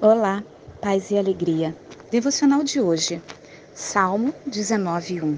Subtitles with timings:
[0.00, 0.44] Olá,
[0.80, 1.74] paz e alegria.
[2.08, 3.20] Devocional de hoje,
[3.74, 5.36] Salmo 19:1.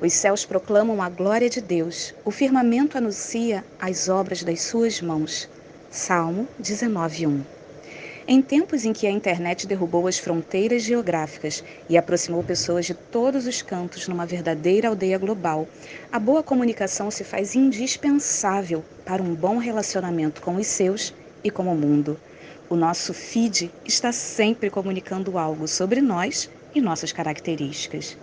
[0.00, 5.46] Os céus proclamam a glória de Deus, o firmamento anuncia as obras das suas mãos.
[5.90, 7.42] Salmo 19:1.
[8.26, 13.46] Em tempos em que a internet derrubou as fronteiras geográficas e aproximou pessoas de todos
[13.46, 15.68] os cantos numa verdadeira aldeia global,
[16.10, 21.12] a boa comunicação se faz indispensável para um bom relacionamento com os seus
[21.44, 22.18] e com o mundo.
[22.72, 28.16] O nosso feed está sempre comunicando algo sobre nós e nossas características.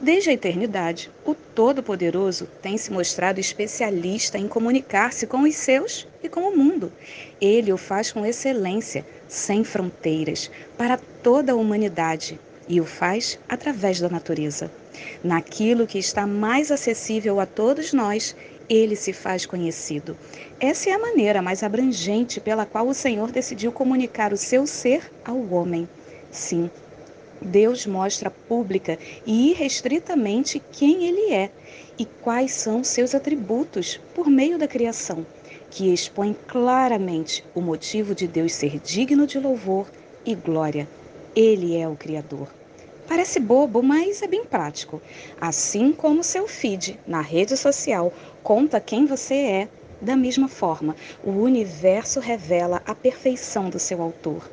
[0.00, 6.28] Desde a eternidade, o Todo-Poderoso tem se mostrado especialista em comunicar-se com os seus e
[6.28, 6.92] com o mundo.
[7.40, 13.98] Ele o faz com excelência, sem fronteiras, para toda a humanidade e o faz através
[13.98, 14.70] da natureza.
[15.24, 18.36] Naquilo que está mais acessível a todos nós,
[18.68, 20.16] ele se faz conhecido.
[20.60, 25.10] Essa é a maneira mais abrangente pela qual o Senhor decidiu comunicar o seu ser
[25.24, 25.88] ao homem.
[26.30, 26.70] Sim,
[27.40, 31.50] Deus mostra pública e irrestritamente quem Ele é
[31.98, 35.26] e quais são seus atributos por meio da criação,
[35.70, 39.90] que expõe claramente o motivo de Deus ser digno de louvor
[40.24, 40.88] e glória.
[41.34, 42.61] Ele é o Criador.
[43.12, 44.98] Parece bobo, mas é bem prático.
[45.38, 48.10] Assim como seu feed na rede social
[48.42, 49.68] conta quem você é,
[50.00, 54.50] da mesma forma, o universo revela a perfeição do seu autor.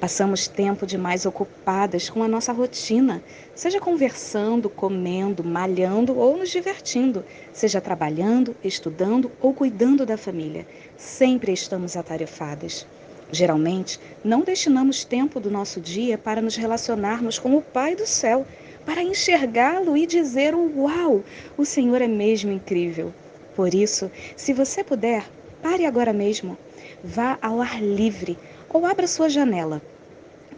[0.00, 3.22] Passamos tempo demais ocupadas com a nossa rotina,
[3.54, 10.66] seja conversando, comendo, malhando ou nos divertindo, seja trabalhando, estudando ou cuidando da família.
[10.96, 12.84] Sempre estamos atarefadas.
[13.32, 18.44] Geralmente, não destinamos tempo do nosso dia para nos relacionarmos com o Pai do céu,
[18.84, 21.22] para enxergá-lo e dizer: Uau,
[21.56, 23.14] o Senhor é mesmo incrível.
[23.54, 25.24] Por isso, se você puder,
[25.62, 26.58] pare agora mesmo,
[27.04, 28.36] vá ao ar livre
[28.68, 29.80] ou abra sua janela.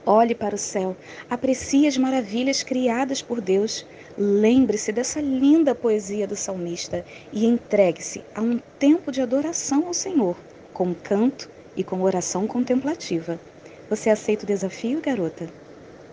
[0.06, 0.96] Olhe para o céu,
[1.28, 3.86] aprecie as maravilhas criadas por Deus.
[4.16, 10.36] Lembre-se dessa linda poesia do salmista e entregue-se a um tempo de adoração ao Senhor,
[10.72, 13.40] com canto e com oração contemplativa.
[13.88, 15.61] Você aceita o desafio, garota?